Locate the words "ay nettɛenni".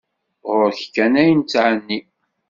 1.21-1.99